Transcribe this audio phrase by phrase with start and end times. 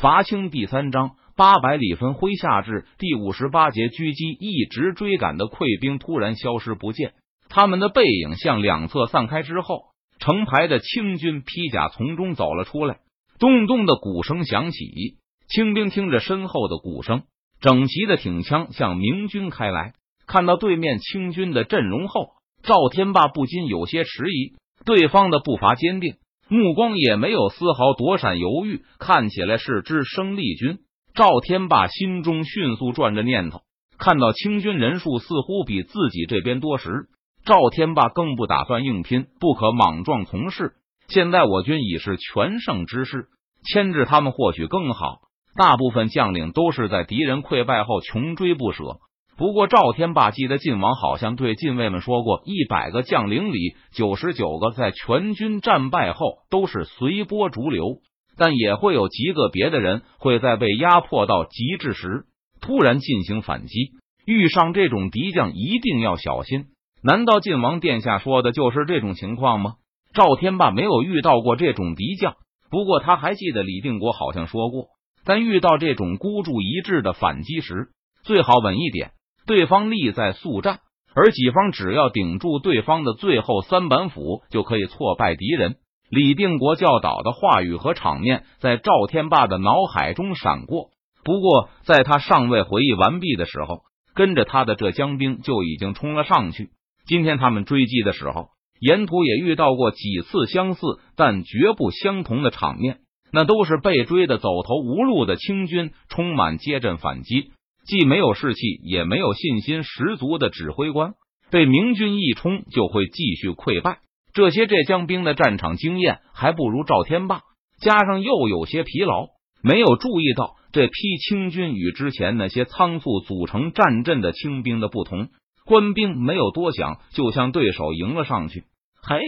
[0.00, 7.14] 伐清第三章八百里分麾下至第五十八节狙击，一直追赶的溃兵突然消失不见，
[7.48, 9.86] 他们的背影向两侧散开之后，
[10.20, 12.98] 成排的清军披甲从中走了出来。
[13.40, 17.24] 咚咚的鼓声响起，清兵听着身后的鼓声，
[17.60, 19.94] 整齐的挺枪向明军开来。
[20.28, 24.54] 看到对面清军的阵容后，赵天霸不禁有些迟疑。
[24.84, 26.14] 对方的步伐坚定。
[26.48, 30.78] 目光也没有丝毫躲闪犹豫，看起来是支生力军。
[31.14, 33.60] 赵天霸心中迅速转着念头，
[33.98, 37.08] 看到清军人数似乎比自己这边多时，
[37.44, 40.72] 赵天霸更不打算硬拼，不可莽撞从事。
[41.08, 43.26] 现在我军已是全胜之势，
[43.64, 45.20] 牵制他们或许更好。
[45.56, 49.00] 大部分将领都是在敌人溃败后穷追不舍。
[49.38, 58.00] 不过，赵天霸记得晋王好像对禁卫们说过，一百个将领里九十九个在全军战败后都是随波逐流，
[58.36, 62.24] 但也会有极个别的人会在被压迫到极致时
[62.60, 63.92] 突然进行反击。
[64.26, 66.66] 遇上这种敌将，一定要小心。
[67.00, 69.74] 难道晋王殿下说的就是这种情况吗？
[70.12, 72.34] 赵天霸没有遇到过这种敌将，
[72.70, 74.88] 不过他还记得李定国好像说过，
[75.24, 77.90] 但遇到这种孤注一掷的反击时，
[78.24, 79.12] 最好稳一点。
[79.48, 80.80] 对方力在速战，
[81.14, 85.76] 而己方只要顶住对方的最后三板斧，就可以挫败敌人。
[86.10, 90.90] 李定国教导的话语和场面在赵天霸的脑海中闪过。
[91.24, 93.80] 不过，在他尚未回忆完毕的时候，
[94.14, 96.68] 跟着他的这江兵就已经冲了上去。
[97.06, 98.48] 今天他们追击的时候，
[98.80, 100.80] 沿途也遇到过几次相似
[101.16, 102.98] 但绝不相同的场面，
[103.32, 107.52] 那都是被追的走投无路的清军，充满接阵反击。
[107.88, 111.14] 既没有士气，也没有信心十足的指挥官，
[111.50, 114.00] 被明军一冲就会继续溃败。
[114.34, 117.40] 这些浙江兵的战场经验还不如赵天霸，
[117.80, 119.28] 加上又有些疲劳，
[119.62, 125.28] 没有注意到这批清军与之前那些仓促组成战阵的清兵的不同。
[125.64, 128.64] 官兵没有多想，就向对手迎了上去。
[129.02, 129.18] 嘿，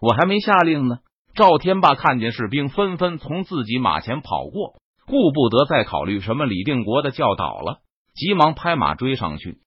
[0.00, 0.98] 我还没下令呢！
[1.36, 4.74] 赵天霸看见士兵纷纷从自己马前跑过。
[5.06, 7.78] 顾不得再考虑什么李定国的教导了，
[8.14, 9.58] 急忙拍马追上去。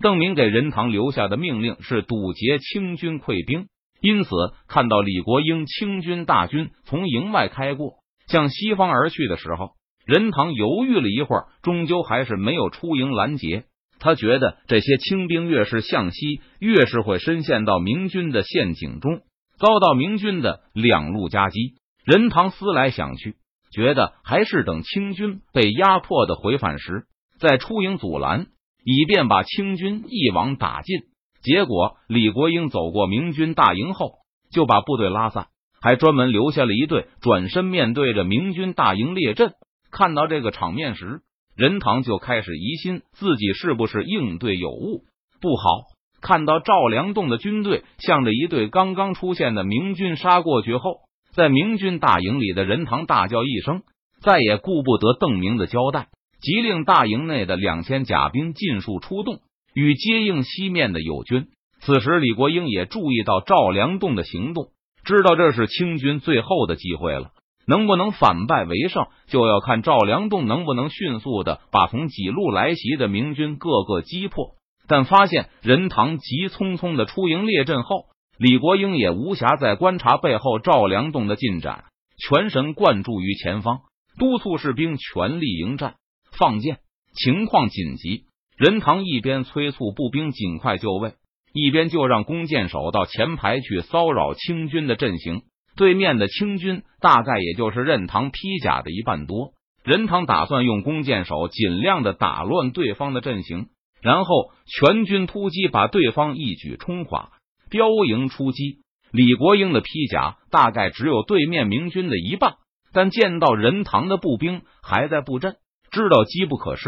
[0.00, 3.66] 邓明给任堂留下的命令是堵截清军溃兵，
[4.00, 4.30] 因此
[4.66, 9.70] 看到李国英清军大军从营外开过，向西方而去的时候，
[10.04, 13.64] 任堂犹豫了一会儿，终究还是没有出营拦截。
[14.00, 19.20] 他觉得这些清兵越是向西，越是会深陷到明军的陷阱中，
[19.58, 21.76] 遭到明军的两路夹击。
[22.04, 23.36] 任堂思来想去。
[23.72, 27.04] 觉得还是等清军被压迫的回返时
[27.38, 28.46] 再出营阻拦，
[28.84, 31.00] 以便把清军一网打尽。
[31.42, 34.18] 结果李国英走过明军大营后，
[34.52, 35.48] 就把部队拉散，
[35.80, 39.54] 还专门留下了一队转身面对着明军大营列阵。
[39.90, 41.22] 看到这个场面时，
[41.56, 45.04] 任堂就开始疑心自己是不是应对有误。
[45.40, 45.86] 不好！
[46.20, 51.00] 看到赵良栋的军队向着一队刚刚出现的明军杀过去后。
[51.34, 53.82] 在明军大营里的任堂大叫一声，
[54.20, 56.08] 再也顾不得邓明的交代，
[56.42, 59.38] 急令大营内的两千甲兵尽数出动，
[59.74, 61.46] 与接应西面的友军。
[61.80, 64.66] 此时，李国英也注意到赵良栋的行动，
[65.04, 67.30] 知道这是清军最后的机会了。
[67.66, 74.56] 能不能反败为胜，就要看赵良栋能不能迅速的把从几路来袭的明军各个击破。
[74.86, 78.11] 但发现任堂急匆匆的出营列阵后。
[78.42, 81.84] 李国英也无暇再观察背后赵良栋的进展，
[82.18, 83.82] 全神贯注于前方，
[84.18, 85.94] 督促士兵全力迎战。
[86.36, 86.78] 放箭，
[87.14, 88.24] 情况紧急。
[88.56, 91.12] 任堂一边催促步兵尽快就位，
[91.54, 95.42] 一边就让弓箭手到前排去骚扰清军的阵型。
[95.76, 99.52] 对面的清军大概也就是任堂披甲的一半多。
[99.84, 103.68] 任堂打算用弓箭手尽量的打乱对方的阵型，
[104.02, 107.30] 然后全军突击，把对方一举冲垮。
[107.72, 108.80] 标营出击，
[109.12, 112.56] 李国英的披甲大概只有对面明军的一半，
[112.92, 115.56] 但见到任堂的步兵还在布阵，
[115.90, 116.84] 知道机不可失，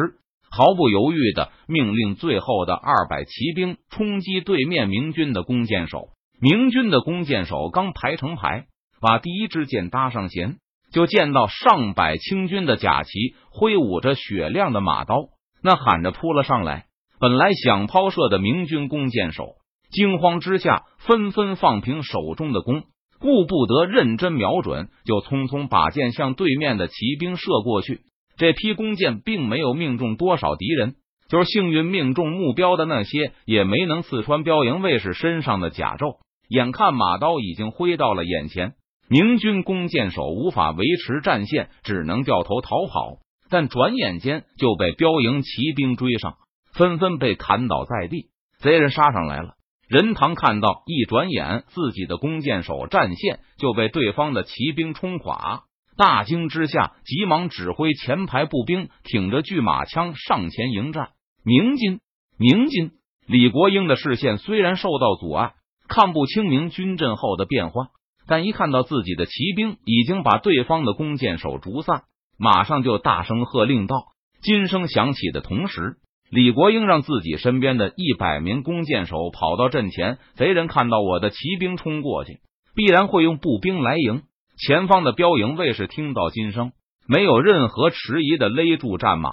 [0.50, 6.10] 毫不犹豫的命令最后的二百骑兵冲击对面明军的弓箭手。
[6.38, 8.66] 明军的弓箭手刚排成排，
[9.00, 10.58] 把第一支箭搭上弦，
[10.92, 13.10] 就见到上百清军的甲旗
[13.50, 15.30] 挥舞着雪亮的马刀，
[15.62, 16.84] 呐喊着扑了上来。
[17.18, 19.54] 本来想抛射的明军弓箭手。
[19.94, 22.82] 惊慌之下，纷纷放平手中的弓，
[23.20, 28.00] 顾不得认真瞄准，就匆匆把箭向对面的骑兵射过去。
[28.36, 30.96] 这批弓箭并没有命中多少敌人，
[31.28, 36.18] 就是幸运命中目标的那些，也没能刺穿标营卫士身上的甲胄。
[36.48, 38.74] 眼看马刀已经挥到了眼前，
[39.08, 43.18] 明军弓箭手无法维持战线，只能掉头逃跑。
[43.48, 46.34] 但转眼间就被标营骑兵追上，
[46.72, 48.30] 纷纷被砍倒在地。
[48.58, 49.54] 贼人杀上来了。
[49.88, 55.64] 任堂看到，一转眼自己的弓箭手战线就被对方的骑兵冲垮，
[55.96, 61.10] 大惊之下，急忙指挥前排步兵挺着巨马枪上前迎战。
[61.44, 62.00] 明金，
[62.38, 62.92] 明金，
[63.26, 65.52] 李国英的视线虽然受到阻碍，
[65.86, 67.88] 看不清明军阵后的变化，
[68.26, 72.04] 但一看到自己的骑兵已经把对方的弓箭手逐散，
[72.38, 74.06] 马上就大声喝令道
[74.40, 75.96] ：“金声响起的同时。”
[76.30, 82.40] 李国英让自己身边的一百名弓箭手跑到阵前，贼人看到我的骑兵冲过去，
[82.74, 84.22] 必然会用步兵来迎。
[84.58, 86.72] 前方的标营卫士听到金声，
[87.06, 89.32] 没有任何迟疑的勒住战马，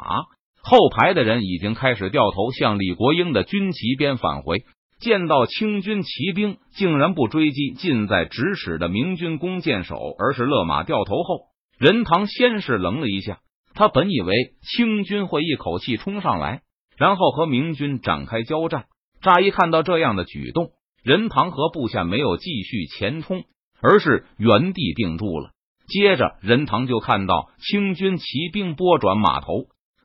[0.61, 4.63] 后排的人已经开始掉头向李国英的军旗边返回。
[4.99, 11.45] 见到清军骑兵竟然不追击近在咫尺的明军弓箭手，而是勒马掉头后，
[11.79, 13.39] 任堂先是愣了一下，
[13.73, 16.61] 他本以为清军会一口气冲上来。
[17.01, 18.85] 然后和明军展开交战。
[19.23, 20.69] 乍一看到这样的举动，
[21.03, 23.43] 任堂和部下没有继续前冲，
[23.81, 25.49] 而是原地定住了。
[25.87, 29.47] 接着，任堂就看到清军骑兵拨转马头，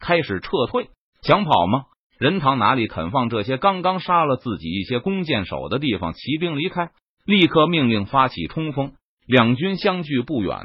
[0.01, 0.89] 开始撤退。
[1.21, 1.85] 想跑吗？
[2.19, 6.93] 任堂哪里肯放这些刚刚杀了自己一些弓箭手的地方骑兵离开？
[7.27, 8.95] 立刻命令发起冲锋。
[9.27, 10.61] 两军相距不远，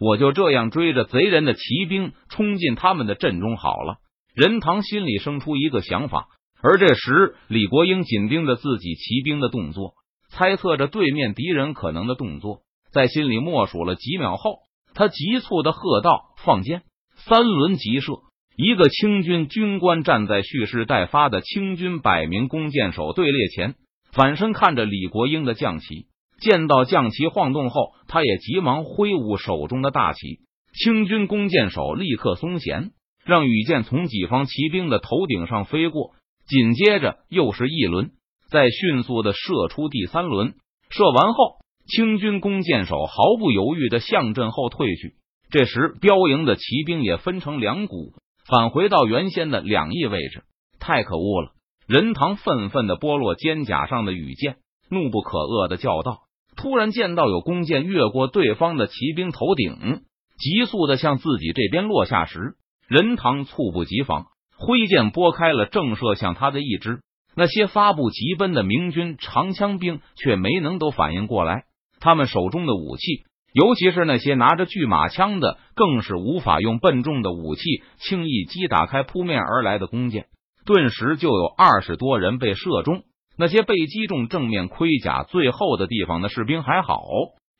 [0.00, 3.98] 我就这样追着贼人的骑兵冲进他们的阵中好了。
[4.34, 6.26] 任堂心里生出一个想法，
[6.60, 9.94] 而这时李国英紧盯着自己骑兵的动作，
[10.28, 14.58] 猜测着对面敌人可能的动作，在心里默数了几秒后，
[14.92, 16.82] 他急促的喝道：“放箭！”
[17.14, 18.12] 三轮急射，
[18.56, 23.76] 一个清军军官站在蓄势待发的清军百名弓箭手队列前，
[24.12, 26.06] 反身看着李国英的将旗，
[26.40, 30.40] 见到将旗晃动后，他也急忙挥舞手中的大旗，
[30.72, 32.90] 清军弓箭手立刻松弦。
[33.24, 36.12] 让羽箭从己方骑兵的头顶上飞过，
[36.46, 38.10] 紧接着又是一轮，
[38.50, 40.54] 再迅速的射出第三轮。
[40.90, 41.56] 射完后，
[41.86, 45.14] 清军弓箭手毫不犹豫的向阵后退去。
[45.50, 48.12] 这时，标营的骑兵也分成两股，
[48.46, 50.42] 返回到原先的两翼位置。
[50.78, 51.52] 太可恶了！
[51.86, 54.56] 任堂愤愤的剥落肩甲上的羽箭，
[54.90, 56.20] 怒不可遏的叫道
[56.56, 60.02] ：“突然见到有弓箭越过对方的骑兵头顶，
[60.38, 62.56] 急速的向自己这边落下时。”
[62.88, 64.26] 任堂猝不及防，
[64.56, 67.00] 挥剑拨开了正射向他的一支。
[67.36, 71.64] 那些发布疾奔的明军长枪兵却没能都反应过来，
[71.98, 77.62] 他们手中的武器，尤其是那些拿着巨马枪的，更是无法用笨重的武器
[77.96, 80.26] 轻易击打开扑面而来的弓箭。
[80.64, 83.02] 顿时就有二十多人被射中。
[83.36, 87.02] 那些被击中正面盔甲最厚的地方的士兵还好，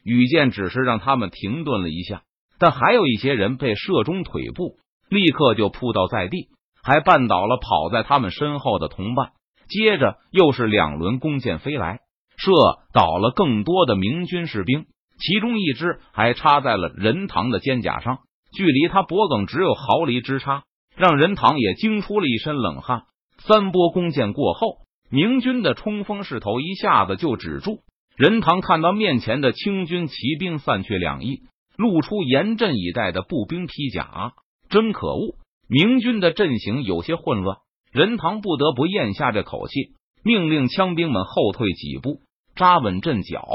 [0.04, 2.22] 羽箭只是让他们停顿了一下，
[2.60, 4.76] 但还有一些人被射中腿部。
[5.14, 6.48] 立刻就扑倒在地，
[6.82, 9.30] 还绊倒了跑在他们身后的同伴。
[9.68, 12.00] 接着又是两轮弓箭飞来，
[12.36, 12.50] 射
[12.92, 14.86] 倒了更多的明军士兵，
[15.18, 18.18] 其中一支还插在了任堂的肩甲上，
[18.54, 20.64] 距离他脖颈只有毫厘之差，
[20.96, 23.04] 让任堂也惊出了一身冷汗。
[23.38, 24.78] 三波弓箭过后，
[25.10, 27.78] 明军的冲锋势头一下子就止住。
[28.16, 31.40] 任堂看到面前的清军骑兵散去两翼，
[31.76, 34.32] 露出严阵以待的步兵披甲。
[34.74, 35.36] 真可恶！
[35.68, 37.58] 明军的阵型有些混乱，
[37.92, 39.92] 任堂不得不咽下这口气，
[40.24, 42.22] 命令枪兵们后退几步，
[42.56, 43.46] 扎稳阵脚，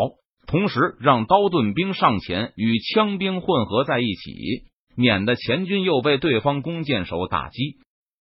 [0.47, 4.63] 同时让刀盾兵上前与枪兵混合在一起，
[4.95, 7.79] 免得前军又被对方弓箭手打击。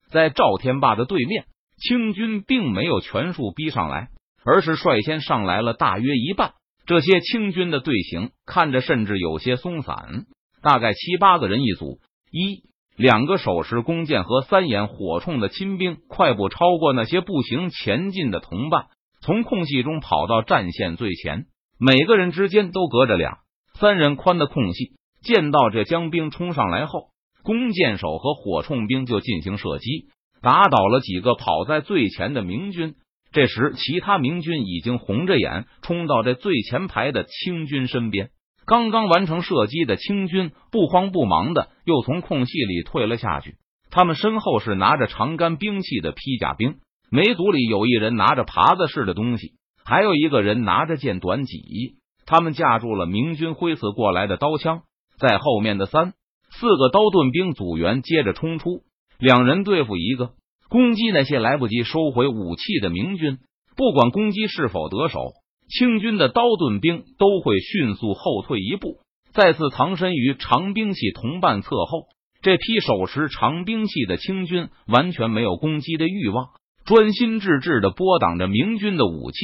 [0.09, 1.45] 在赵天霸的对面，
[1.77, 4.07] 清军并没有全数逼上来，
[4.43, 6.53] 而是率先上来了大约一半。
[6.87, 10.25] 这些清军的队形看着甚至有些松散，
[10.63, 11.99] 大概七八个人一组。
[12.29, 12.63] 一
[12.97, 18.87] 两个手持弓箭和三眼火铳的亲兵，快步超过那些步行前进的同伴，
[19.21, 21.45] 从空隙中跑到战线最前。
[21.79, 23.37] 每个人之间都隔着两
[23.79, 24.93] 三人宽的空隙。
[25.21, 27.09] 见到这江兵冲上来后，
[27.43, 30.07] 弓箭手和火铳兵就进行射击，
[30.41, 32.95] 打倒了几个跑在最前的明军。
[33.31, 38.29] 这时，其他明军已经红着眼冲到这最前排的清军身边。
[38.67, 43.55] 刚刚完成射击的清军不慌不忙的又从空隙里退了下去。
[43.89, 46.75] 他们身后是拿着长杆兵器的披甲兵，
[47.09, 49.53] 每组里有一人拿着耙子似的东西，
[49.85, 51.95] 还有一个人拿着剑短戟。
[52.25, 54.81] 他们架住了明军挥刺过来的刀枪，
[55.17, 56.11] 在后面的三
[56.51, 58.81] 四个刀盾兵组员接着冲出，
[59.17, 60.31] 两人对付一个，
[60.67, 63.37] 攻击那些来不及收回武器的明军。
[63.77, 65.31] 不管攻击是否得手。
[65.69, 68.99] 清军的刀盾兵都会迅速后退一步，
[69.33, 72.07] 再次藏身于长兵器同伴侧后。
[72.41, 76.49] 这批手持长兵器的清军完全没有攻击的欲望，
[76.85, 79.37] 专心致志的拨挡着明军的武器，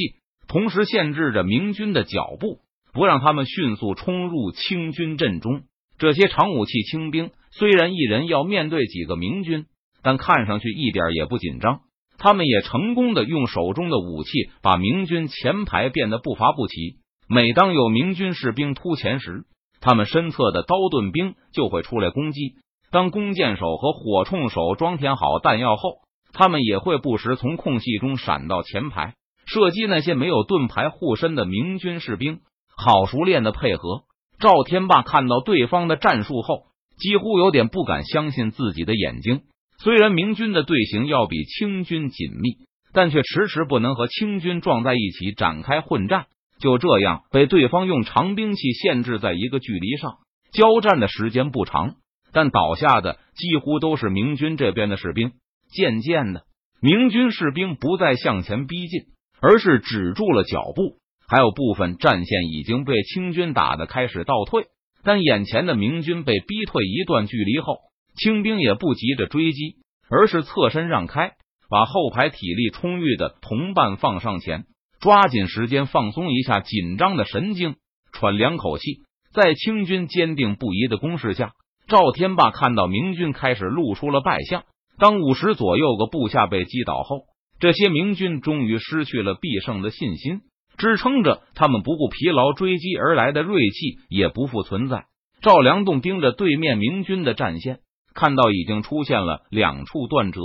[0.48, 2.60] 同时限制着明军的脚步，
[2.92, 5.62] 不让他们迅速冲入清军阵中。
[5.98, 9.66] 这些长武器清兵虽然一人要面对几个明军，
[10.02, 11.80] 但看上去一点也不紧张。
[12.18, 14.30] 他们也成功的用手中的武器
[14.62, 16.96] 把明军前排变得不乏不齐。
[17.28, 19.44] 每当有明军士兵突前时，
[19.80, 22.54] 他们身侧的刀盾兵就会出来攻击。
[22.90, 25.96] 当弓箭手和火铳手装填好弹药后，
[26.32, 29.14] 他们也会不时从空隙中闪到前排，
[29.46, 32.40] 射击那些没有盾牌护身的明军士兵。
[32.76, 34.02] 好熟练的配合。
[34.40, 36.64] 赵天霸看到对方的战术后，
[36.98, 39.42] 几乎有点不敢相信自己的眼睛。
[39.78, 46.26] 虽然明军的队形要比清军紧密，但却迟迟不能和清军撞在一起展开混战。
[46.60, 50.18] 就这样被对方用长兵器限制在一个距离上，
[50.52, 51.96] 交战的时间不长。
[52.32, 55.32] 但倒下的几乎都是明军这边的士兵。
[55.70, 56.44] 渐渐的，
[56.80, 59.02] 明军士兵不再向前逼近，
[59.40, 60.98] 而是止住了脚步。
[61.26, 64.66] 还有部分战线已经被清军打的开始倒退。
[65.02, 67.78] 但眼前的明军被逼退一段距离后，
[68.16, 69.76] 清兵也不急着追击，
[70.08, 71.32] 而是侧身让开，
[71.68, 74.64] 把后排体力充裕的同伴放上前，
[75.00, 77.76] 抓紧时间放松一下紧张的神经，
[78.12, 79.02] 喘两口气。
[79.32, 81.54] 在清军坚定不移的攻势下。
[81.88, 84.62] 赵天霸看到明军开始露出了败相，
[84.96, 87.24] 当五十左右个部下被击倒后，
[87.58, 90.42] 这些明军终于失去了必胜的信心，
[90.78, 95.06] 支撑着他们不顾疲劳追击而来的锐气也不复存在。
[95.42, 97.80] 赵良栋盯着对面明军的战线，
[98.14, 100.40] 看到已经出现了两处断折，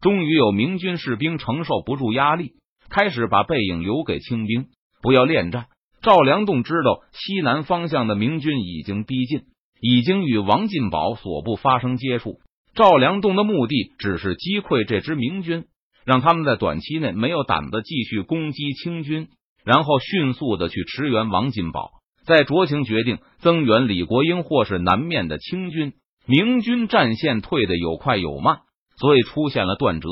[0.00, 2.52] 终于有明军士兵承受不住压力，
[2.90, 4.66] 开始把背影留给清兵，
[5.00, 5.66] 不要恋战。
[6.02, 9.42] 赵良栋知道西南方向的明军已经逼近。
[9.84, 12.36] 已经与王进宝所部发生接触。
[12.72, 15.64] 赵良栋的目的只是击溃这支明军，
[16.04, 19.26] 让他们在短期内没有胆子继续攻击清军，
[19.64, 21.90] 然后迅速的去驰援王进宝，
[22.24, 25.94] 再酌情决定增援李国英或是南面的清军。
[26.26, 28.60] 明军战线退的有快有慢，
[28.96, 30.08] 所以出现了断折。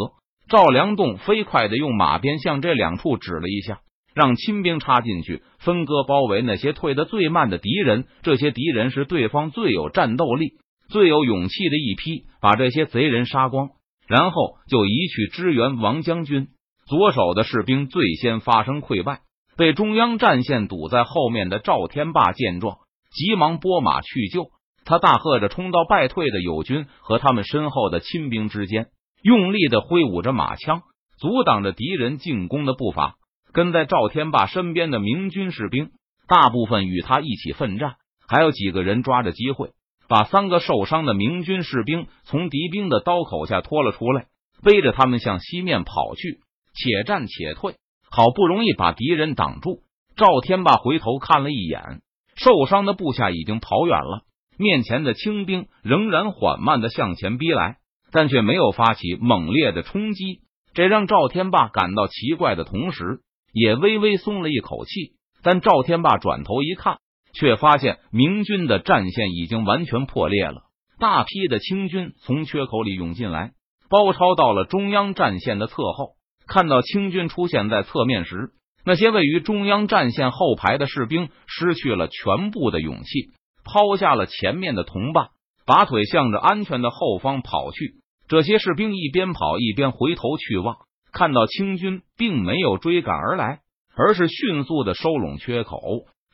[0.48, 3.80] 赵良栋飞快的用马鞭向这两处指了一下。
[4.12, 8.06] 让亲兵插进去，分割包围那些退得最慢的敌人。
[8.22, 10.54] 这些敌人是对方最有战斗力、
[10.88, 13.70] 最有勇气的一批，把这些贼人杀光，
[14.08, 16.48] 然后就移去支援王将军。
[16.88, 19.20] 左手的士兵最先发生溃败，
[19.56, 22.78] 被中央战线堵在后面的赵天霸见状，
[23.12, 24.48] 急忙拨马去救。
[24.90, 28.88] 他大喝着冲到败退的友军和他们身后的亲兵之间，
[29.22, 30.82] 用力的挥舞着马枪，
[31.16, 33.14] 阻挡着敌人进攻的步伐。
[33.52, 35.90] 跟在赵天霸身边的明军士兵，
[36.26, 39.70] 大部分与他一起奋战，还有几个人抓着机会，
[40.08, 44.26] 把三个受伤的明军士兵从敌兵的刀口下拖了出来，
[44.64, 46.40] 背着他们向西面跑去。
[46.74, 47.76] 且战且退，
[48.10, 49.82] 好不容易把敌人挡住。
[50.16, 52.00] 赵天霸回头看了一眼，
[52.34, 54.24] 受伤的部下已经跑远了，
[54.60, 57.78] 面前的清兵仍然缓慢的向前逼来，
[58.12, 60.40] 但却没有发起猛烈的冲击。
[60.74, 63.20] 这让赵天霸感到奇怪的同时。
[63.52, 66.98] 也微微松了一口气，但赵天霸转头一看，
[67.34, 70.62] 却发现明军的战线已经完全破裂了。
[71.00, 73.50] 大批的清军从缺口里涌进来，
[73.88, 76.10] 包抄到了中央战线的侧后。
[76.46, 78.50] 看到清军出现在侧面时，
[78.84, 83.30] 那些位于中央战线后排的士兵失去了全部的勇气，
[83.72, 85.28] 抛下了前面的同伴，
[85.64, 87.94] 拔腿向着安全的后方跑去。
[88.26, 90.76] 这些士兵一边跑一边回头去望。
[91.12, 93.60] 看到清军并没有追赶而来，
[93.96, 95.80] 而是迅速的收拢缺口，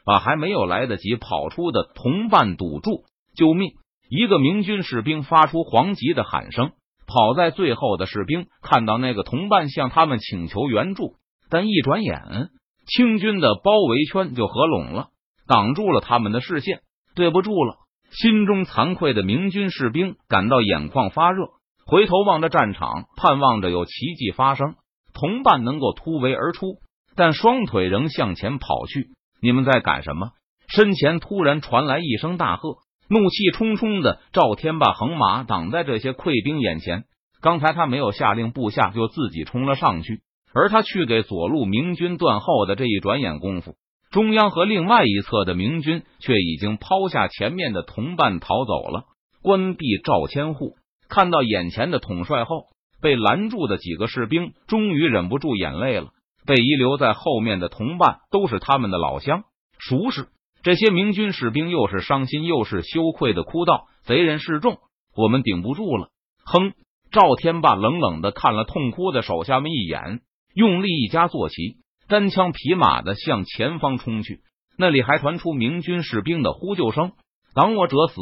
[0.05, 3.05] 把还没有来得及跑出的同伴堵住。
[3.35, 3.73] 救命！
[4.09, 6.73] 一个明军士兵发出黄急的喊声。
[7.07, 11.15] 跑在最后的士兵看到那个同伴向他们请求援助，
[11.49, 12.51] 但一转眼，
[12.87, 15.09] 清军的包围圈就合拢了，
[15.47, 16.81] 挡住了他们的视线。
[17.17, 17.79] 对不住了！
[18.11, 21.49] 心中惭愧的明军士兵感到眼眶发热。
[21.87, 24.75] 回头望着战场，盼望着有奇迹发生，
[25.15, 26.77] 同伴能够突围而出，
[27.17, 29.09] 但双腿仍向前跑去。
[29.41, 30.31] 你们在赶什么？
[30.69, 32.77] 身前突然传来一声大喝，
[33.09, 37.05] 怒气冲冲的赵天霸横马挡在这些溃兵眼前。
[37.41, 40.21] 刚才他没有下令部下，就自己冲了上去，
[40.53, 43.77] 而他去给左路明军断后的这一转眼功夫，
[44.17, 49.05] 中央和另外一侧的明军却已经抛下前面的同伴逃走了。
[49.43, 50.77] 关闭赵千户。
[51.07, 52.65] 看到眼前的统帅后，
[53.03, 56.13] 被拦住的几个士兵终于忍不住眼泪了。
[56.47, 59.45] 被遗留在后面的同伴都是他们的老乡
[59.79, 60.29] 熟识，
[60.63, 64.79] 这些明军士兵又是伤心又是羞愧的哭道：“贼人示众，
[65.15, 66.09] 我们顶不住了。”
[66.43, 66.73] 哼！
[67.11, 70.23] 赵天霸冷冷的看了痛哭的手下们一眼，
[70.55, 71.77] 用力一加坐骑，
[72.09, 74.41] 单枪匹马的向前方冲去。
[74.79, 77.13] 那里还传出明军士兵的呼救声
[77.55, 78.21] ：“挡我者死！”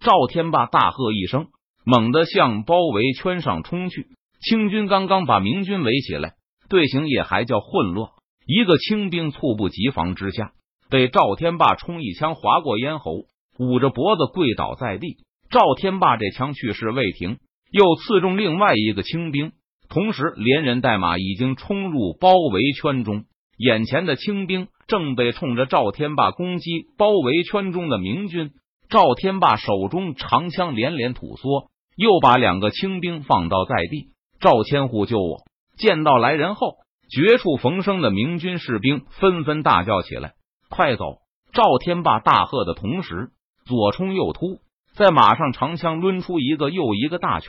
[0.00, 1.46] 赵天霸大喝一声，
[1.84, 4.08] 猛地向包围圈上冲去。
[4.40, 6.34] 清军刚刚把明军围起来，
[6.68, 8.10] 队形也还叫混乱。
[8.46, 10.52] 一个清兵猝不及防之下，
[10.90, 13.24] 被赵天霸冲一枪划过咽喉，
[13.58, 15.16] 捂着脖子跪倒在地。
[15.48, 17.38] 赵天霸这枪去势未停，
[17.70, 19.52] 又刺中另外一个清兵，
[19.88, 23.24] 同时连人带马已经冲入包围圈中。
[23.58, 28.50] 眼前的清兵正被冲着赵天霸攻击包围圈中的明军。
[28.88, 34.10] 赵天霸手中长枪连连吐缩，又把两个清兵放倒在地。
[34.40, 35.38] 赵千户救我！
[35.78, 36.76] 见到来人后。
[37.08, 40.32] 绝处逢生的明军士兵纷纷大叫起来
[40.68, 41.18] ：“快走！”
[41.54, 43.28] 赵天霸大喝的同时，
[43.64, 44.58] 左冲右突，
[44.96, 47.48] 在马上长枪抡出一个又一个大圈，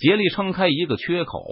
[0.00, 1.42] 竭力撑开一个缺口，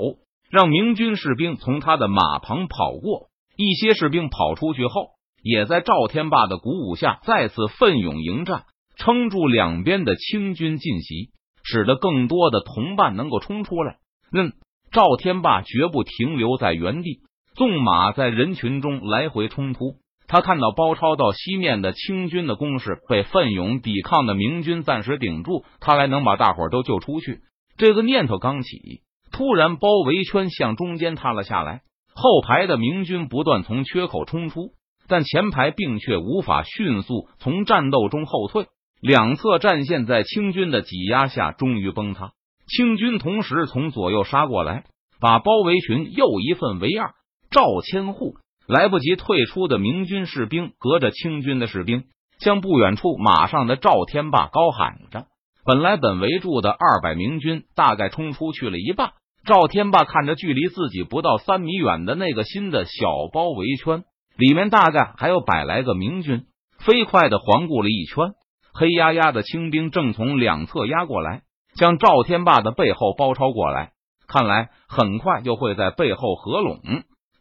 [0.50, 3.28] 让明军士兵从他的马旁跑过。
[3.57, 5.11] 一些士兵跑出去后，
[5.43, 8.64] 也在赵天霸的鼓舞下再次奋勇迎战，
[8.97, 11.31] 撑住两边的清军进袭，
[11.62, 13.97] 使得更多的同伴能够冲出来。
[14.33, 14.52] 嗯，
[14.93, 17.21] 赵天霸绝不停留在原地。
[17.55, 19.97] 纵马在人群中来回冲突，
[20.28, 27.40] 他看到包抄到西面的清军的攻势被奋勇抵抗的明军暂时顶住，他来能把大伙都救出去。
[27.78, 31.82] 这个念头刚起，突然包围圈向中间塌了下来，
[32.12, 34.73] 后排的明军不断从缺口冲出，
[35.06, 38.66] 但前排并却无法迅速从战斗中后退，
[39.00, 42.32] 两侧战线在清军的挤压下终于崩塌。
[42.66, 44.82] 清军同时从左右杀过来，
[45.20, 47.12] 把包围群又一分为二。
[47.49, 48.35] 赵千户
[48.66, 52.06] 来不及退出的明军士兵，隔着清军的士兵，
[52.40, 55.26] 向不远处马上的赵天霸高喊着。
[55.68, 59.10] 本来本围住的二百明军，大概冲出去了一半。
[59.44, 62.90] 赵天霸看着距离自己不到三米远的那个新的小
[63.30, 64.04] 包围圈，
[64.38, 66.47] 里面大概还有百来个明军，
[66.78, 68.32] 飞快的环顾了一圈，
[68.73, 71.43] 黑压压的清兵正从两侧压过来，
[71.75, 73.93] 向赵天霸的背后包抄过来。
[74.26, 76.80] 看来很快就会在背后合拢。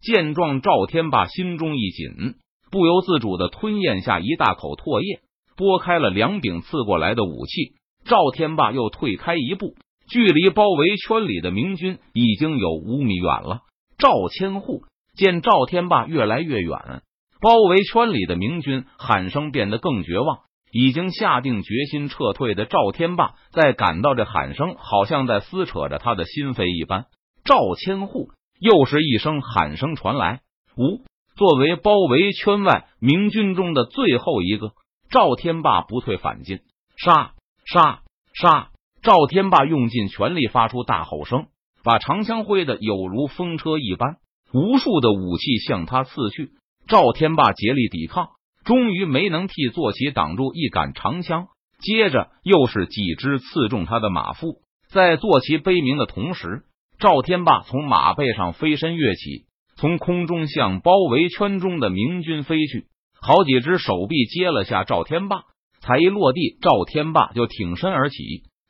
[0.01, 2.35] 见状，赵天霸心中一紧，
[2.71, 5.21] 不由自主的吞咽下一大口唾液，
[5.55, 7.77] 拨开了两柄刺过来的武器。
[8.07, 9.75] 赵天霸又退开一步，
[10.09, 13.61] 距离包围圈里的明军已经有五米远了。
[13.97, 14.83] 赵千户
[15.15, 17.03] 见赵天霸越来越远，
[17.39, 20.39] 包围圈里的明军喊声变得更绝望。
[20.71, 27.05] 已经下定决心撤退的赵天霸，在感到这喊声好像在撕扯着他的心扉一般。
[27.43, 28.31] 赵千户。
[28.59, 30.39] 又是一声喊声传来，
[30.75, 34.71] 五作为包围圈外明军中的最后一个，
[35.11, 36.61] 赵天霸不退反进，
[36.97, 37.33] 杀
[37.67, 37.99] 杀
[38.33, 38.69] 杀！
[39.01, 41.47] 赵天霸用尽全力发出大吼声，
[41.83, 44.15] 把长枪挥的有如风车一般，
[44.53, 46.51] 无数的武器向他刺去。
[46.87, 48.29] 赵天霸竭力抵抗，
[48.63, 51.47] 终于没能替坐骑挡住一杆长枪，
[51.81, 56.63] 接着又是几支刺中他的马腹，在坐骑悲鸣的同时。
[56.99, 62.87] 赵天霸从马背上飞身跃起，从空中向包围圈中的明军飞去。
[63.21, 65.43] 好几只手臂接了下赵天霸，
[65.87, 68.17] 才一落地，赵天霸就挺身而起，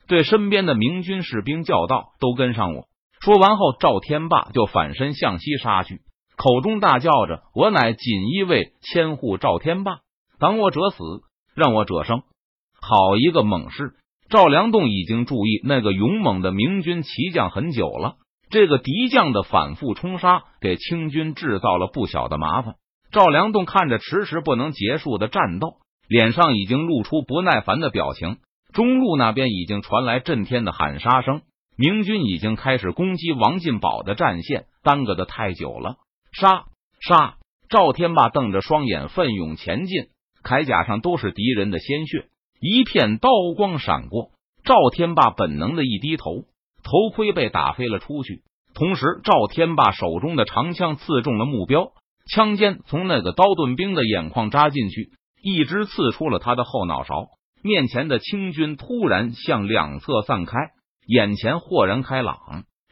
[0.06, 2.86] 对身边的明军士兵叫道：“都跟上我！”
[3.20, 6.00] 说完后，赵天霸就反身向西杀去，
[6.36, 9.98] 口中大叫着：“我乃锦衣卫千户赵天霸，
[10.38, 11.02] 挡我者死，
[11.56, 12.22] 让我者生！”
[12.80, 13.94] 好一个猛士！
[14.30, 18.14] 赵良栋已经注意那个勇猛的明军骑将很久了，
[18.50, 22.76] 这个敌将的反复冲杀给清军制造了不小的麻烦。
[23.10, 25.78] 赵良栋看着迟迟不能结束的战斗，
[26.08, 28.38] 脸上已经露出不耐烦的表情。
[28.72, 31.42] 中路那边已经传来震天的喊杀声，
[31.76, 35.96] 明军已经开始攻击王进宝的战线，耽搁的太久了。
[36.32, 36.64] 杀
[37.00, 37.36] 杀！
[37.68, 40.06] 赵天霸瞪着双眼，奋勇前进，
[40.42, 42.26] 铠甲上都是敌人的鲜血。
[42.60, 44.30] 一片刀光闪过，
[44.64, 46.44] 赵天霸本能的一低头，
[46.82, 48.42] 头盔被打飞了出去。
[48.74, 51.92] 同时，赵天霸手中的长枪刺中了目标，
[52.30, 55.10] 枪尖从那个刀盾兵的眼眶扎进去，
[55.42, 57.26] 一直刺出了他的后脑勺。
[57.62, 60.56] 面前的清军突然向两侧散开，
[61.06, 62.36] 眼前豁然开朗，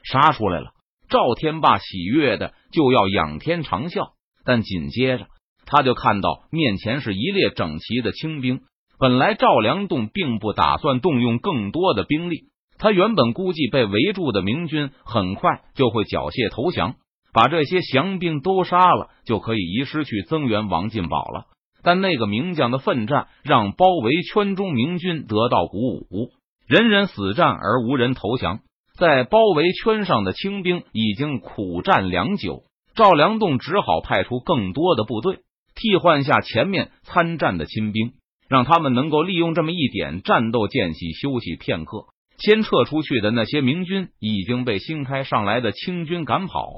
[0.02, 0.70] 杀出来了。
[1.08, 4.10] 赵天霸喜悦的就要仰天长啸，
[4.44, 5.26] 但紧接着
[5.64, 8.60] 他就看到面前是一列整齐的清兵。
[8.98, 16.96] 本来赵良栋并不打算动用更多的兵力，他原本估计被围住的明军很快就会缴械投降，
[17.32, 21.44] 把这些降兵都杀了，就可以移师去增援王进宝了。
[21.86, 26.32] 但那个名将的奋战，让包围圈中明军得到鼓舞，
[26.66, 28.58] 人人死战而无人投降。
[28.98, 32.64] 在包围圈上的清兵已经苦战良久，
[32.96, 35.38] 赵良栋只好派出更多的部队
[35.76, 38.14] 替换下前面参战的亲兵，
[38.48, 42.06] 让他们能够利用这么一点战斗间隙休息片刻。
[42.36, 46.68] 先撤出去的那些明军已经被新开上来的清军赶跑。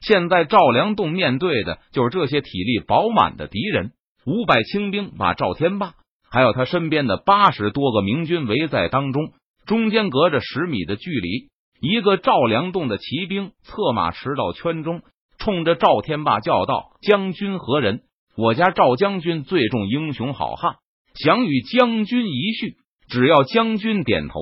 [0.00, 3.92] 现在赵良栋面对的就是这些体力饱满的敌人。
[4.26, 5.94] 五百清兵把赵天霸
[6.28, 9.30] 还有他身边的八十多个明军围在当中，
[9.66, 11.46] 中间隔着十米的距离。
[11.80, 15.02] 一个赵良栋的骑兵策马驰到圈中，
[15.38, 18.00] 冲着赵天霸叫道：“将军何人？
[18.36, 20.74] 我家赵将军最重英雄好汉，
[21.14, 22.74] 想与将军一叙。
[23.08, 24.40] 只要将军点头，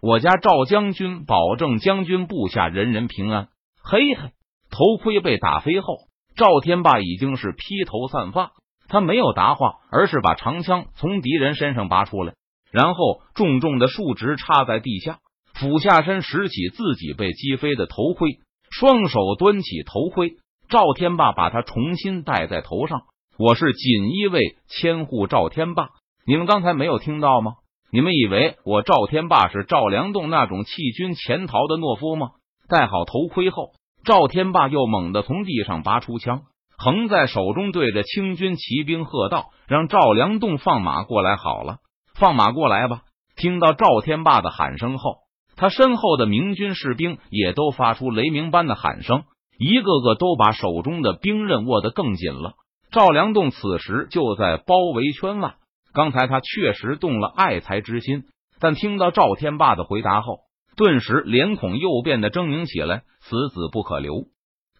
[0.00, 3.48] 我家赵将军保证将军部下人人平安。”
[3.84, 4.30] 嘿嘿，
[4.70, 5.94] 头盔被打飞后，
[6.36, 8.52] 赵天霸已经是披头散发。
[8.88, 12.34] 他没有答话，而是把长枪从敌人身上拔出来，
[12.70, 15.18] 然后重重的竖直插在地下，
[15.54, 18.38] 俯下身拾起自己被击飞的头盔，
[18.70, 20.36] 双手端起头盔。
[20.68, 23.02] 赵天霸把他重新戴在头上。
[23.38, 25.90] 我是锦衣卫千户赵天霸，
[26.26, 27.52] 你们刚才没有听到吗？
[27.92, 32.30] 你们以为我赵天霸是赵良栋那种弃军潜逃的懦夫吗？
[32.68, 33.70] 戴好头盔后，
[34.04, 36.42] 赵天霸又猛地从地上拔出枪。
[36.78, 41.36] 横在手中，对着清军骑兵喝道：“让赵良栋放马过来！
[41.36, 41.78] 好了，
[42.14, 43.02] 放马过来吧！”
[43.36, 45.16] 听到赵天霸的喊声后，
[45.56, 49.24] 他身后的明军士兵也都发出雷鸣般的喊声，
[49.58, 52.54] 一个个都把手中的兵刃握得更紧了。
[52.90, 55.54] 赵良栋此时就在包围圈外，
[55.92, 58.24] 刚才他确实动了爱才之心，
[58.60, 60.40] 但听到赵天霸的回答后，
[60.76, 63.02] 顿时脸孔又变得狰狞起来。
[63.20, 64.26] 此子不可留，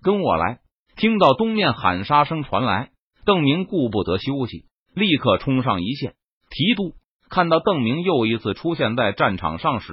[0.03, 0.61] 跟我来！
[0.97, 2.89] 听到东面喊杀声传来，
[3.27, 6.15] 邓明顾不得休息，立刻冲上一线
[6.49, 6.95] 提督。
[7.29, 9.93] 看到邓明又一次出现在战场上时，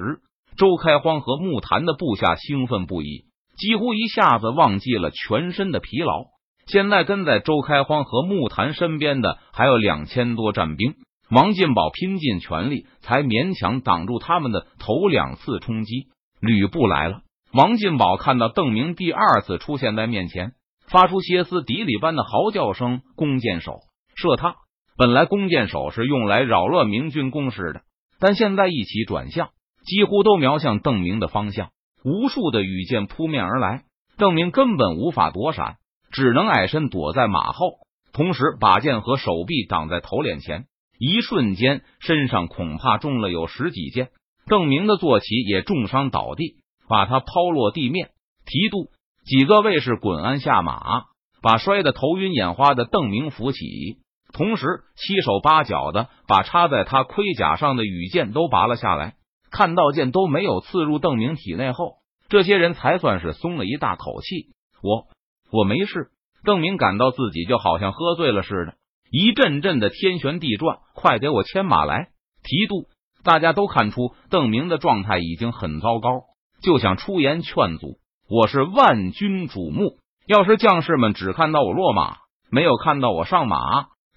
[0.56, 3.26] 周开荒和木檀的部下兴奋不已，
[3.58, 6.24] 几乎一下子忘记了全身的疲劳。
[6.66, 10.94] 现在跟在周开荒和木檀身边的还有两千多战兵，
[11.28, 16.06] 王进宝拼尽全力才勉强挡住他们的头两次冲击。
[16.40, 17.20] 吕布来了，
[17.52, 20.52] 王进宝看到邓明第二次出现在面前。
[20.86, 23.80] 发出歇斯底里般的嚎叫声，弓箭手
[24.14, 24.56] 射他。
[24.96, 27.82] 本来弓箭手是用来扰乱明军攻势的，
[28.20, 29.50] 但现在一起转向，
[29.84, 31.70] 几乎都瞄向邓明的方向。
[32.04, 33.84] 无数的羽箭扑面而来，
[34.16, 35.76] 邓明根本无法躲闪，
[36.12, 37.78] 只能矮身躲在马后，
[38.12, 40.66] 同时把剑和手臂挡在头脸前。
[40.98, 44.10] 一瞬间，身上恐怕中了有十几箭。
[44.46, 46.56] 邓明的坐骑也重伤倒地，
[46.88, 48.10] 把他抛落地面。
[48.46, 48.90] 提督。
[49.24, 51.04] 几个卫士滚鞍下马，
[51.40, 53.98] 把摔得头晕眼花的邓明扶起，
[54.32, 59.14] 同时七手八脚的把插在他盔甲上的羽箭都拔了下来。
[59.50, 61.94] 看到箭都没有刺入邓明体内后，
[62.28, 64.48] 这些人才算是松了一大口气。
[64.82, 65.06] 我
[65.50, 66.10] 我没事。
[66.44, 68.74] 邓明感到自己就好像喝醉了似的，
[69.10, 70.80] 一阵阵的天旋地转。
[70.94, 72.08] 快给我牵马来！
[72.42, 72.88] 提督，
[73.22, 76.10] 大家都看出邓明的状态已经很糟糕，
[76.62, 77.96] 就想出言劝阻。
[78.36, 82.16] 我是万军瞩目，要是将士们只看到我落马，
[82.50, 83.60] 没有看到我上马，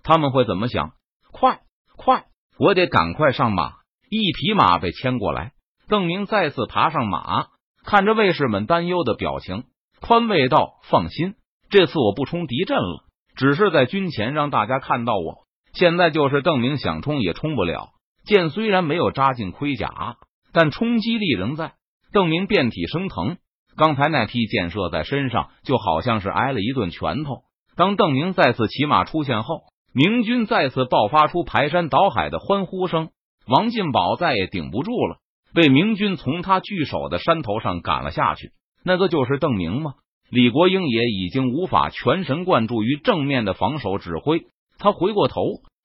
[0.02, 0.94] 他们会怎么想？
[1.32, 1.60] 快
[1.96, 2.24] 快，
[2.58, 3.74] 我得赶快上马！
[4.10, 5.52] 一匹马被牵过来，
[5.88, 7.46] 邓明再次爬上马，
[7.86, 9.66] 看着卫士们担忧的表情，
[10.02, 11.36] 宽慰道：“放心，
[11.70, 13.04] 这次我不冲敌阵了，
[13.36, 15.46] 只是在军前让大家看到我。
[15.74, 17.90] 现在就是邓明想冲也冲不了，
[18.26, 20.16] 剑虽然没有扎进盔甲，
[20.54, 21.74] 但冲击力仍在。
[22.12, 23.38] 邓明遍体生疼。”
[23.78, 27.44] 刚才那批箭射在身上，就好像是挨了一顿拳头。
[27.76, 29.62] 当邓明再次骑马出现后，
[29.94, 33.10] 明军再次爆发出排山倒海的欢呼声。
[33.48, 35.18] 王进宝再也顶不住了，
[35.54, 38.52] 被明军从他据守的山头上赶了下去。
[38.84, 39.94] 那个就是邓明吗？
[40.30, 44.48] 李国英也已经无法全神贯注于正面的防守指挥。
[44.80, 45.42] 他回过头，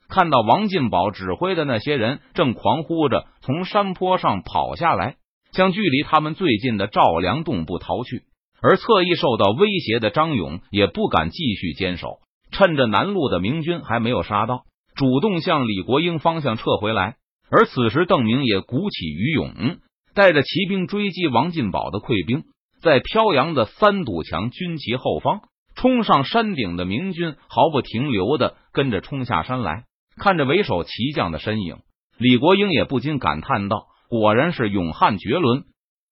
[0.08, 5.16] 看到王进宝指挥的那些人正狂呼着从山坡上跑下来。
[5.52, 8.22] 向距离他们最近的赵良栋部逃去，
[8.60, 14.62] 而侧翼受到威胁的张勇也不敢继续坚守，趁着南路的明军还没有杀到，
[14.94, 17.16] 主动向李国英方向撤回来。
[17.50, 19.76] 而此时，邓明也鼓起余勇，
[20.14, 22.44] 带着骑兵追击王进宝的溃兵，
[22.80, 25.42] 在飘扬的三堵墙军旗后方
[25.74, 29.84] 冲上山顶的明军毫不停留的跟着冲下山来。
[30.16, 31.78] 看着为首骑将的身影，
[32.16, 33.86] 李国英也不禁感叹道。
[34.12, 35.64] 果然是勇悍绝伦！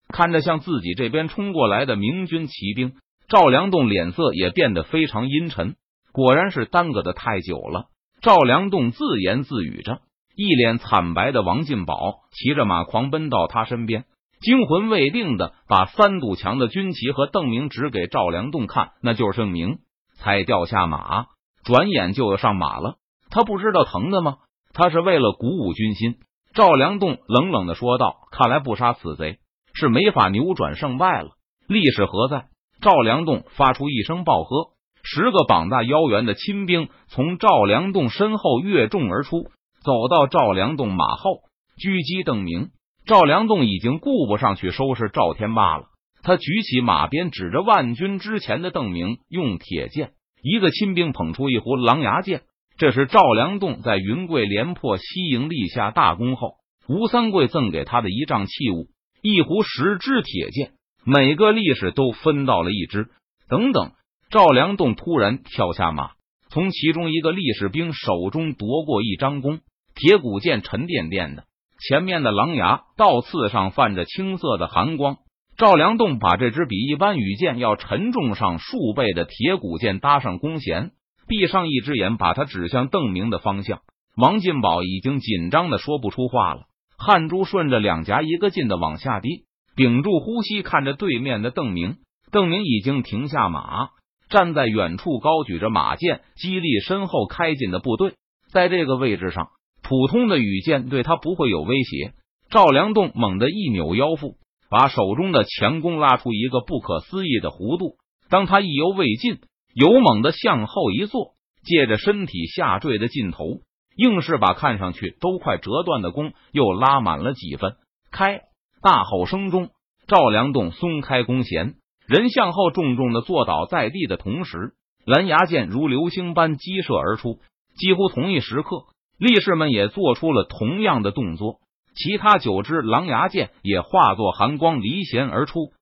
[0.08, 2.94] 看着向自己这边冲过来的明军骑兵，
[3.28, 5.74] 赵良栋脸色也变得非常阴沉。
[6.10, 7.88] 果然是耽搁的太久了，
[8.22, 10.00] 赵良栋自言自语着，
[10.34, 14.06] 一脸惨白的王进宝骑着马狂奔到他身边，
[14.40, 19.80] 惊魂未定的把三堵墙的军旗和邓明指给赵良栋看，那就是证明。
[20.14, 21.26] 才掉下马，
[21.64, 22.96] 转眼就要上马了。
[23.28, 24.38] 他不知道疼的吗？
[24.72, 26.16] 他是为了鼓舞军心。
[26.52, 29.38] 赵良栋冷冷的说道：“看来不杀此贼
[29.72, 31.30] 是没法扭转胜败了。
[31.68, 32.46] 历史何在？”
[32.82, 34.70] 赵良栋发出一声暴喝，
[35.02, 39.50] 十个膀大腰圆的亲兵从赵良栋身后跃众而出，
[39.84, 41.42] 走到赵良栋马后，
[41.78, 42.70] 狙击邓明。
[43.06, 45.84] 赵良栋已经顾不上去收拾赵天霸了。
[46.22, 50.12] 他举起马鞭，指着万军之前的邓明，用铁剑。
[50.42, 52.42] 一个亲兵捧出一壶狼牙剑，
[52.80, 56.54] 这是赵良栋在云贵连破西营立下大功后，
[56.88, 58.86] 吴三桂赠给他的一仗器物——
[59.20, 60.72] 一壶十支铁剑。
[61.04, 63.08] 每个力士都分到了一支。
[63.50, 63.92] 等等，
[64.30, 66.12] 赵良栋突然跳下马，
[66.48, 69.60] 从其中一个力士兵手中夺过一张弓，
[69.94, 71.44] 铁骨剑沉甸甸的，
[71.86, 75.18] 前面的狼牙倒刺上泛着青色的寒光。
[75.58, 80.92] 赵良栋把这支比一般羽箭要沉重上数倍的铁骨剑搭上弓弦，
[81.30, 83.82] 闭上一只眼，把它指向邓明的方向。
[84.16, 86.62] 王进宝已经紧张的说不出话了，
[86.98, 89.44] 汗珠顺着两颊一个劲的往下滴，
[89.76, 91.98] 屏住呼吸看着对面的邓明。
[92.32, 93.90] 邓明已经停下马，
[94.28, 98.14] 站在远处，高举着马剑，激励身后开进的部队。
[98.52, 99.50] 在这个位置上，
[99.82, 102.12] 普通的羽箭对他不会有威胁。
[102.50, 104.34] 赵良栋猛地一扭腰腹。
[104.68, 107.96] 把手中的强弓拉出一个不可思议的弧度，
[108.28, 109.38] 当他意犹未尽，
[109.74, 113.60] 勇猛的向后一坐，借着身体下坠的劲头，
[113.96, 117.76] 硬是把看上去都快折断的弓又拉满了几分。
[118.10, 118.40] 开！
[118.82, 119.68] 大吼声中，
[120.06, 121.74] 赵良栋松开弓弦，
[122.06, 124.72] 人向后重重的坐倒在地的同时，
[125.04, 127.38] 蓝牙箭如流星般激射而出。
[127.76, 128.84] 几乎同一时刻，
[129.18, 131.58] 力士们也做出了同样的动作。
[131.94, 135.72] 其他九支狼牙剑也化作寒光离弦而出，